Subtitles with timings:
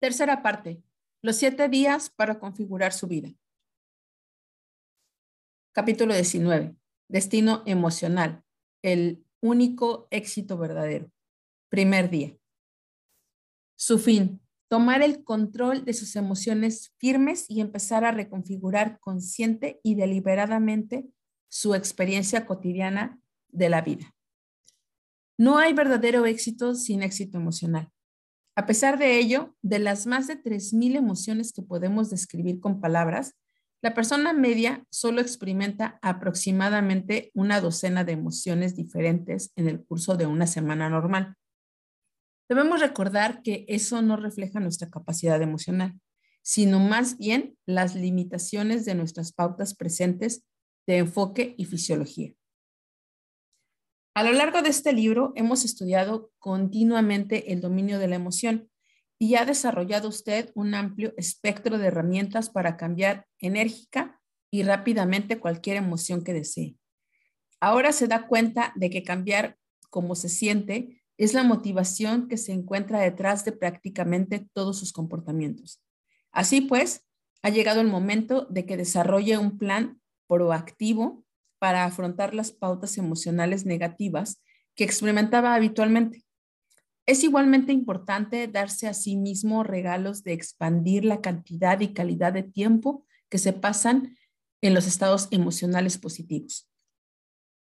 [0.00, 0.80] Tercera parte,
[1.22, 3.30] los siete días para configurar su vida.
[5.72, 6.76] Capítulo 19,
[7.08, 8.44] destino emocional,
[8.82, 11.10] el único éxito verdadero.
[11.68, 12.36] Primer día.
[13.76, 19.96] Su fin, tomar el control de sus emociones firmes y empezar a reconfigurar consciente y
[19.96, 21.08] deliberadamente
[21.48, 24.14] su experiencia cotidiana de la vida.
[25.36, 27.90] No hay verdadero éxito sin éxito emocional.
[28.58, 33.36] A pesar de ello, de las más de 3.000 emociones que podemos describir con palabras,
[33.82, 40.26] la persona media solo experimenta aproximadamente una docena de emociones diferentes en el curso de
[40.26, 41.36] una semana normal.
[42.48, 45.94] Debemos recordar que eso no refleja nuestra capacidad emocional,
[46.42, 50.42] sino más bien las limitaciones de nuestras pautas presentes
[50.84, 52.34] de enfoque y fisiología.
[54.18, 58.68] A lo largo de este libro hemos estudiado continuamente el dominio de la emoción
[59.16, 64.20] y ha desarrollado usted un amplio espectro de herramientas para cambiar enérgica
[64.50, 66.74] y rápidamente cualquier emoción que desee.
[67.60, 69.56] Ahora se da cuenta de que cambiar
[69.88, 75.80] como se siente es la motivación que se encuentra detrás de prácticamente todos sus comportamientos.
[76.32, 77.06] Así pues,
[77.42, 81.24] ha llegado el momento de que desarrolle un plan proactivo
[81.58, 84.42] para afrontar las pautas emocionales negativas
[84.74, 86.24] que experimentaba habitualmente.
[87.06, 92.42] Es igualmente importante darse a sí mismo regalos de expandir la cantidad y calidad de
[92.42, 94.16] tiempo que se pasan
[94.60, 96.68] en los estados emocionales positivos.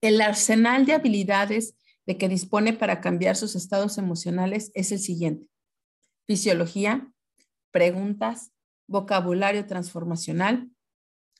[0.00, 5.48] El arsenal de habilidades de que dispone para cambiar sus estados emocionales es el siguiente.
[6.26, 7.12] Fisiología,
[7.70, 8.52] preguntas,
[8.86, 10.70] vocabulario transformacional,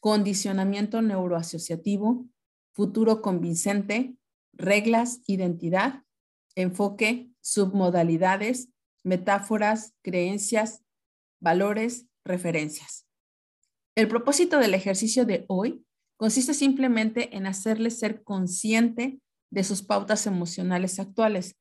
[0.00, 2.26] condicionamiento neuroasociativo,
[2.74, 4.16] futuro convincente,
[4.52, 6.02] reglas, identidad,
[6.54, 8.68] enfoque, submodalidades,
[9.04, 10.82] metáforas, creencias,
[11.40, 13.06] valores, referencias.
[13.94, 15.84] El propósito del ejercicio de hoy
[16.16, 19.20] consiste simplemente en hacerle ser consciente
[19.50, 21.56] de sus pautas emocionales actuales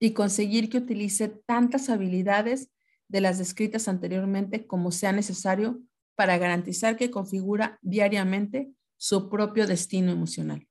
[0.00, 2.70] y conseguir que utilice tantas habilidades
[3.08, 5.80] de las descritas anteriormente como sea necesario
[6.16, 10.66] para garantizar que configura diariamente su propio destino emocional.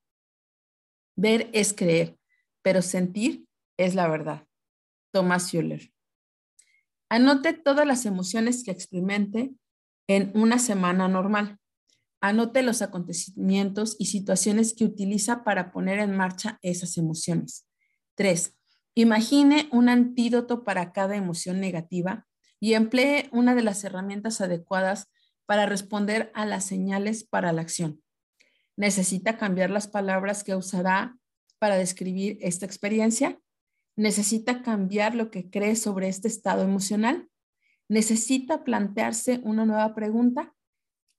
[1.16, 2.18] Ver es creer,
[2.62, 3.48] pero sentir
[3.78, 4.48] es la verdad.
[5.12, 5.94] Thomas Schuller.
[7.10, 9.54] Anote todas las emociones que experimente
[10.08, 11.60] en una semana normal.
[12.20, 17.68] Anote los acontecimientos y situaciones que utiliza para poner en marcha esas emociones.
[18.16, 18.58] 3.
[18.96, 22.26] Imagine un antídoto para cada emoción negativa
[22.60, 25.12] y emplee una de las herramientas adecuadas
[25.46, 28.02] para responder a las señales para la acción
[28.78, 31.18] necesita cambiar las palabras que usará
[31.60, 33.40] para describir esta experiencia,
[33.96, 37.30] necesita cambiar lo que cree sobre este estado emocional,
[37.88, 40.54] necesita plantearse una nueva pregunta,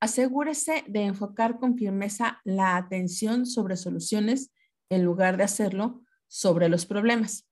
[0.01, 4.51] asegúrese de enfocar con firmeza la atención sobre soluciones
[4.91, 7.49] en lugar de hacerlo sobre los problemas.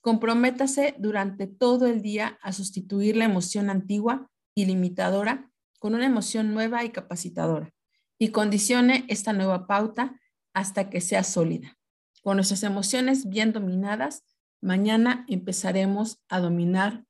[0.00, 6.54] Comprométase durante todo el día a sustituir la emoción antigua y limitadora con una emoción
[6.54, 7.72] nueva y capacitadora
[8.18, 10.20] y condicione esta nueva pauta
[10.52, 11.78] hasta que sea sólida.
[12.22, 14.24] Con nuestras emociones bien dominadas,
[14.60, 17.04] mañana empezaremos a dominar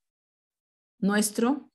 [1.01, 1.71] nuestro